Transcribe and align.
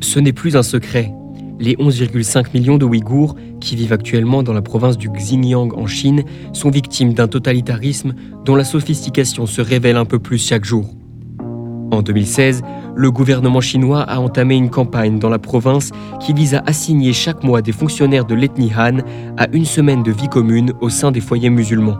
Ce 0.00 0.20
n'est 0.20 0.32
plus 0.32 0.56
un 0.56 0.62
secret. 0.62 1.12
Les 1.58 1.74
11,5 1.74 2.54
millions 2.54 2.78
de 2.78 2.84
Ouïghours 2.84 3.34
qui 3.60 3.74
vivent 3.74 3.92
actuellement 3.92 4.44
dans 4.44 4.52
la 4.52 4.62
province 4.62 4.96
du 4.96 5.10
Xinjiang 5.10 5.72
en 5.76 5.86
Chine 5.86 6.22
sont 6.52 6.70
victimes 6.70 7.14
d'un 7.14 7.26
totalitarisme 7.26 8.14
dont 8.44 8.54
la 8.54 8.62
sophistication 8.62 9.46
se 9.46 9.60
révèle 9.60 9.96
un 9.96 10.04
peu 10.04 10.20
plus 10.20 10.38
chaque 10.38 10.64
jour. 10.64 10.94
En 11.90 12.02
2016, 12.02 12.62
le 12.94 13.10
gouvernement 13.10 13.60
chinois 13.60 14.02
a 14.02 14.20
entamé 14.20 14.56
une 14.56 14.70
campagne 14.70 15.18
dans 15.18 15.30
la 15.30 15.38
province 15.38 15.90
qui 16.20 16.32
vise 16.32 16.54
à 16.54 16.62
assigner 16.66 17.12
chaque 17.12 17.42
mois 17.42 17.60
des 17.60 17.72
fonctionnaires 17.72 18.24
de 18.24 18.34
l'ethnie 18.34 18.72
Han 18.76 18.98
à 19.36 19.48
une 19.52 19.64
semaine 19.64 20.04
de 20.04 20.12
vie 20.12 20.28
commune 20.28 20.72
au 20.80 20.90
sein 20.90 21.10
des 21.10 21.20
foyers 21.20 21.50
musulmans. 21.50 21.98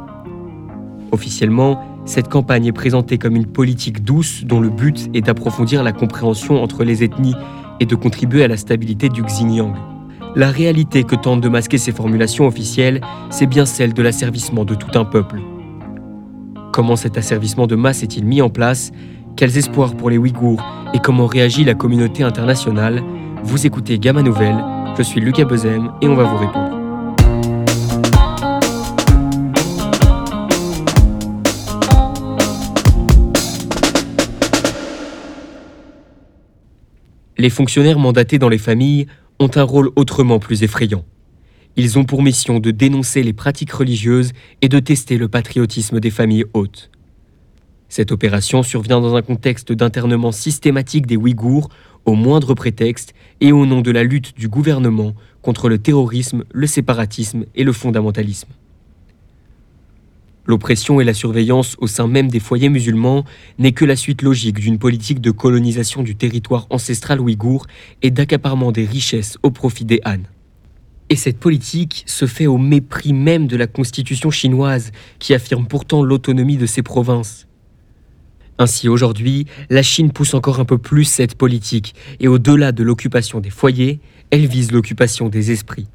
Officiellement, 1.10 1.82
cette 2.04 2.28
campagne 2.28 2.66
est 2.66 2.72
présentée 2.72 3.18
comme 3.18 3.34
une 3.36 3.46
politique 3.46 4.04
douce 4.04 4.44
dont 4.44 4.60
le 4.60 4.70
but 4.70 5.10
est 5.14 5.22
d'approfondir 5.22 5.82
la 5.82 5.92
compréhension 5.92 6.62
entre 6.62 6.84
les 6.84 7.02
ethnies 7.02 7.34
et 7.80 7.87
de 7.87 7.95
contribuer 7.95 8.45
à 8.45 8.48
la 8.48 8.56
stabilité 8.56 9.09
du 9.09 9.23
Xinjiang. 9.23 9.74
La 10.37 10.50
réalité 10.50 11.05
que 11.05 11.14
tentent 11.14 11.41
de 11.41 11.48
masquer 11.48 11.78
ces 11.78 11.92
formulations 11.92 12.46
officielles, 12.46 13.01
c'est 13.30 13.46
bien 13.46 13.66
celle 13.66 13.95
de 13.95 14.02
l'asservissement 14.02 14.64
de 14.64 14.74
tout 14.74 14.98
un 14.98 15.04
peuple. 15.04 15.41
Comment 16.73 16.96
cet 16.96 17.16
asservissement 17.18 17.66
de 17.66 17.77
masse 17.77 18.02
est-il 18.02 18.24
mis 18.24 18.42
en 18.42 18.51
place? 18.51 18.92
Quels 19.37 19.56
espoirs 19.56 19.95
pour 19.95 20.10
les 20.10 20.18
Ouïghours 20.18 20.62
Et 20.95 20.98
comment 20.98 21.27
réagit 21.27 21.64
la 21.64 21.74
communauté 21.74 22.23
internationale? 22.23 23.02
Vous 23.42 23.66
écoutez 23.66 23.98
Gamma 23.98 24.23
Nouvelle, 24.23 24.65
je 24.96 25.02
suis 25.02 25.20
Lucas 25.20 25.45
Bezem 25.45 25.92
et 26.02 26.09
on 26.09 26.15
va 26.15 26.24
vous 26.24 26.37
répondre. 26.37 26.67
Les 37.41 37.51
fonctionnaires 37.51 38.01
mandatés 38.01 38.40
dans 38.40 38.49
les 38.49 38.59
familles 38.59 39.07
ont 39.38 39.51
un 39.54 39.62
rôle 39.62 39.90
autrement 39.95 40.40
plus 40.40 40.65
effrayant. 40.65 41.04
Ils 41.76 41.96
ont 41.96 42.04
pour 42.04 42.21
mission 42.21 42.59
de 42.59 42.73
dénoncer 42.73 43.23
les 43.23 43.32
pratiques 43.32 43.71
religieuses 43.71 44.32
et 44.60 44.68
de 44.68 44.80
tester 44.80 45.16
le 45.16 45.29
patriotisme 45.29 46.01
des 46.01 46.10
familles 46.10 46.46
hautes. 46.52 46.90
Cette 47.88 48.10
opération 48.10 48.65
survient 48.65 49.01
dans 49.01 49.15
un 49.15 49.23
contexte 49.23 49.73
d'internement 49.73 50.32
systématique 50.32 51.07
des 51.07 51.16
Ouïghours 51.16 51.68
au 52.07 52.15
moindre 52.15 52.54
prétexte 52.54 53.15
et 53.40 53.52
au 53.52 53.66
nom 53.66 53.82
de 53.82 53.93
la 53.93 54.02
lutte 54.02 54.37
du 54.37 54.49
gouvernement 54.49 55.15
contre 55.40 55.68
le 55.68 55.79
terrorisme, 55.79 56.43
le 56.52 56.66
séparatisme 56.66 57.45
et 57.55 57.62
le 57.62 57.73
fondamentalisme. 57.73 58.49
L'oppression 60.49 60.99
et 60.99 61.04
la 61.04 61.13
surveillance 61.13 61.77
au 61.79 61.87
sein 61.87 62.09
même 62.09 62.30
des 62.30 62.41
foyers 62.41 62.71
musulmans 62.71 63.27
n'est 63.59 63.73
que 63.73 63.85
la 63.85 63.96
suite 63.96 64.22
logique 64.22 64.59
d'une 64.59 64.78
politique 64.78 65.21
de 65.21 65.31
colonisation 65.31 66.03
du 66.03 66.16
territoire 66.16 66.66
ancestral 66.71 67.21
ouïghour 67.21 67.66
et 68.00 68.10
d'accaparement 68.10 68.72
des 68.72 68.87
richesses 68.87 69.37
au 69.43 69.50
profit 69.50 69.84
des 69.84 70.00
Han. 70.06 70.22
Et 71.10 71.16
cette 71.16 71.38
politique 71.38 72.03
se 72.06 72.27
fait 72.27 72.47
au 72.47 72.56
mépris 72.56 73.12
même 73.12 73.47
de 73.47 73.59
la 73.59 73.66
constitution 73.66 74.31
chinoise, 74.31 74.91
qui 75.19 75.34
affirme 75.34 75.66
pourtant 75.66 76.03
l'autonomie 76.03 76.56
de 76.56 76.66
ses 76.66 76.83
provinces. 76.83 77.47
Ainsi 78.56 78.88
aujourd'hui, 78.88 79.47
la 79.69 79.83
Chine 79.83 80.12
pousse 80.12 80.33
encore 80.33 80.60
un 80.60 80.65
peu 80.65 80.78
plus 80.78 81.05
cette 81.05 81.34
politique, 81.34 81.94
et 82.21 82.28
au-delà 82.28 82.72
de 82.72 82.83
l'occupation 82.83 83.41
des 83.41 83.50
foyers, 83.50 84.00
elle 84.31 84.47
vise 84.47 84.72
l'occupation 84.72 85.28
des 85.28 85.50
esprits. 85.53 85.88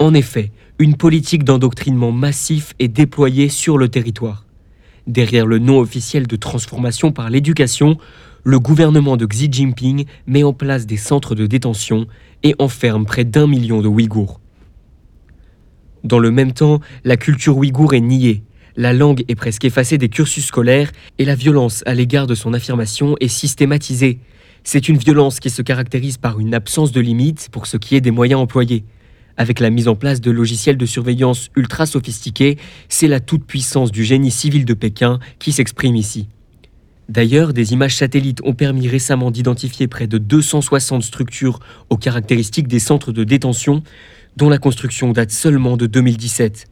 En 0.00 0.12
effet, 0.12 0.50
une 0.78 0.96
politique 0.96 1.44
d'endoctrinement 1.44 2.10
massif 2.10 2.74
est 2.80 2.88
déployée 2.88 3.48
sur 3.48 3.78
le 3.78 3.88
territoire. 3.88 4.44
Derrière 5.06 5.46
le 5.46 5.58
nom 5.58 5.78
officiel 5.78 6.26
de 6.26 6.36
transformation 6.36 7.12
par 7.12 7.30
l'éducation, 7.30 7.96
le 8.42 8.58
gouvernement 8.58 9.16
de 9.16 9.24
Xi 9.24 9.48
Jinping 9.50 10.04
met 10.26 10.42
en 10.42 10.52
place 10.52 10.86
des 10.86 10.96
centres 10.96 11.34
de 11.34 11.46
détention 11.46 12.06
et 12.42 12.54
enferme 12.58 13.04
près 13.04 13.24
d'un 13.24 13.46
million 13.46 13.82
de 13.82 13.88
Ouïghours. 13.88 14.40
Dans 16.02 16.18
le 16.18 16.30
même 16.30 16.52
temps, 16.52 16.80
la 17.04 17.16
culture 17.16 17.56
ouïghour 17.56 17.94
est 17.94 18.00
niée, 18.00 18.42
la 18.76 18.92
langue 18.92 19.24
est 19.28 19.36
presque 19.36 19.64
effacée 19.64 19.96
des 19.96 20.08
cursus 20.08 20.44
scolaires 20.44 20.90
et 21.18 21.24
la 21.24 21.36
violence 21.36 21.84
à 21.86 21.94
l'égard 21.94 22.26
de 22.26 22.34
son 22.34 22.52
affirmation 22.52 23.16
est 23.20 23.28
systématisée. 23.28 24.18
C'est 24.64 24.88
une 24.88 24.98
violence 24.98 25.38
qui 25.38 25.50
se 25.50 25.62
caractérise 25.62 26.18
par 26.18 26.40
une 26.40 26.54
absence 26.54 26.90
de 26.90 27.00
limites 27.00 27.48
pour 27.52 27.66
ce 27.66 27.76
qui 27.76 27.94
est 27.94 28.00
des 28.00 28.10
moyens 28.10 28.40
employés. 28.40 28.84
Avec 29.36 29.58
la 29.60 29.70
mise 29.70 29.88
en 29.88 29.96
place 29.96 30.20
de 30.20 30.30
logiciels 30.30 30.76
de 30.76 30.86
surveillance 30.86 31.50
ultra 31.56 31.86
sophistiqués, 31.86 32.56
c'est 32.88 33.08
la 33.08 33.20
toute-puissance 33.20 33.90
du 33.90 34.04
génie 34.04 34.30
civil 34.30 34.64
de 34.64 34.74
Pékin 34.74 35.18
qui 35.38 35.52
s'exprime 35.52 35.96
ici. 35.96 36.28
D'ailleurs, 37.08 37.52
des 37.52 37.72
images 37.72 37.96
satellites 37.96 38.40
ont 38.44 38.54
permis 38.54 38.88
récemment 38.88 39.30
d'identifier 39.30 39.88
près 39.88 40.06
de 40.06 40.18
260 40.18 41.02
structures 41.02 41.60
aux 41.90 41.98
caractéristiques 41.98 42.68
des 42.68 42.78
centres 42.78 43.12
de 43.12 43.24
détention, 43.24 43.82
dont 44.36 44.48
la 44.48 44.58
construction 44.58 45.12
date 45.12 45.30
seulement 45.30 45.76
de 45.76 45.86
2017. 45.86 46.66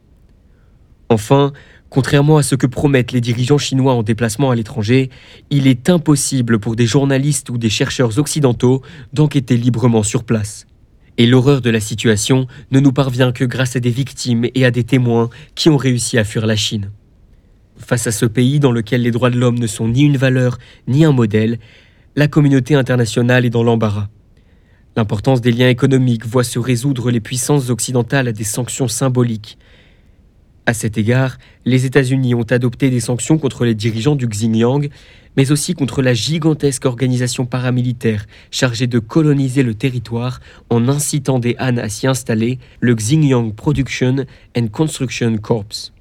Enfin, 1.09 1.53
contrairement 1.89 2.37
à 2.37 2.43
ce 2.43 2.55
que 2.55 2.65
promettent 2.65 3.11
les 3.11 3.21
dirigeants 3.21 3.59
chinois 3.59 3.93
en 3.93 4.01
déplacement 4.01 4.49
à 4.49 4.55
l'étranger, 4.55 5.11
il 5.51 5.67
est 5.67 5.89
impossible 5.89 6.59
pour 6.59 6.75
des 6.75 6.87
journalistes 6.87 7.51
ou 7.51 7.59
des 7.59 7.69
chercheurs 7.69 8.17
occidentaux 8.17 8.81
d'enquêter 9.11 9.55
librement 9.55 10.01
sur 10.01 10.23
place. 10.23 10.65
Et 11.17 11.25
l'horreur 11.27 11.61
de 11.61 11.69
la 11.69 11.79
situation 11.79 12.47
ne 12.71 12.79
nous 12.79 12.91
parvient 12.91 13.31
que 13.31 13.45
grâce 13.45 13.75
à 13.75 13.79
des 13.79 13.91
victimes 13.91 14.45
et 14.55 14.65
à 14.65 14.71
des 14.71 14.83
témoins 14.83 15.29
qui 15.55 15.69
ont 15.69 15.77
réussi 15.77 16.17
à 16.17 16.23
fuir 16.23 16.45
la 16.45 16.55
Chine. 16.55 16.91
Face 17.77 18.07
à 18.07 18.11
ce 18.11 18.25
pays 18.25 18.59
dans 18.59 18.71
lequel 18.71 19.01
les 19.01 19.11
droits 19.11 19.29
de 19.29 19.37
l'homme 19.37 19.59
ne 19.59 19.67
sont 19.67 19.87
ni 19.87 20.01
une 20.01 20.17
valeur 20.17 20.57
ni 20.87 21.05
un 21.05 21.11
modèle, 21.11 21.59
la 22.15 22.27
communauté 22.27 22.75
internationale 22.75 23.45
est 23.45 23.49
dans 23.49 23.63
l'embarras. 23.63 24.09
L'importance 24.95 25.41
des 25.41 25.51
liens 25.51 25.69
économiques 25.69 26.25
voit 26.25 26.43
se 26.43 26.59
résoudre 26.59 27.09
les 27.09 27.19
puissances 27.19 27.69
occidentales 27.69 28.27
à 28.27 28.31
des 28.31 28.43
sanctions 28.43 28.87
symboliques. 28.87 29.57
À 30.65 30.73
cet 30.73 30.97
égard, 30.97 31.37
les 31.65 31.85
États-Unis 31.85 32.35
ont 32.35 32.49
adopté 32.49 32.89
des 32.89 33.01
sanctions 33.01 33.37
contre 33.37 33.65
les 33.65 33.75
dirigeants 33.75 34.15
du 34.15 34.27
Xinjiang, 34.27 34.87
mais 35.35 35.51
aussi 35.51 35.73
contre 35.73 36.01
la 36.01 36.13
gigantesque 36.13 36.85
organisation 36.85 37.45
paramilitaire 37.45 38.25
chargée 38.49 38.87
de 38.87 38.99
coloniser 38.99 39.61
le 39.63 39.73
territoire 39.73 40.39
en 40.69 40.87
incitant 40.87 41.39
des 41.39 41.57
Han 41.59 41.77
à 41.77 41.89
s'y 41.89 42.07
installer, 42.07 42.59
le 42.79 42.95
Xinjiang 42.95 43.51
Production 43.51 44.25
and 44.57 44.67
Construction 44.67 45.35
Corps. 45.37 45.91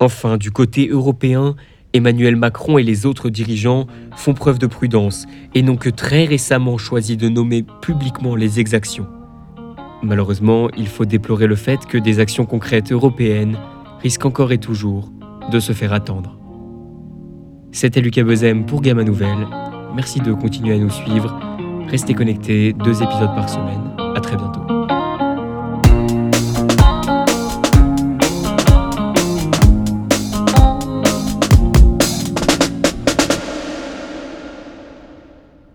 Enfin, 0.00 0.36
du 0.36 0.50
côté 0.50 0.88
européen, 0.88 1.56
Emmanuel 1.94 2.36
Macron 2.36 2.76
et 2.76 2.82
les 2.82 3.06
autres 3.06 3.30
dirigeants 3.30 3.86
font 4.16 4.34
preuve 4.34 4.58
de 4.58 4.66
prudence 4.66 5.24
et 5.54 5.62
n'ont 5.62 5.76
que 5.76 5.88
très 5.88 6.26
récemment 6.26 6.76
choisi 6.76 7.16
de 7.16 7.30
nommer 7.30 7.64
publiquement 7.80 8.36
les 8.36 8.60
exactions. 8.60 9.06
Malheureusement, 10.02 10.68
il 10.76 10.86
faut 10.86 11.06
déplorer 11.06 11.46
le 11.46 11.56
fait 11.56 11.86
que 11.86 11.98
des 11.98 12.20
actions 12.20 12.44
concrètes 12.44 12.92
européennes 12.92 13.56
risquent 14.00 14.26
encore 14.26 14.52
et 14.52 14.58
toujours 14.58 15.10
de 15.50 15.60
se 15.60 15.72
faire 15.72 15.92
attendre. 15.92 16.38
C'était 17.72 18.00
Lucas 18.00 18.24
Bezem 18.24 18.66
pour 18.66 18.80
Gamma 18.80 19.04
Nouvelle. 19.04 19.46
Merci 19.94 20.20
de 20.20 20.32
continuer 20.32 20.74
à 20.74 20.78
nous 20.78 20.90
suivre. 20.90 21.38
Restez 21.88 22.14
connectés, 22.14 22.72
deux 22.72 23.02
épisodes 23.02 23.34
par 23.34 23.48
semaine. 23.48 23.92
À 24.14 24.20
très 24.20 24.36
bientôt. 24.36 24.77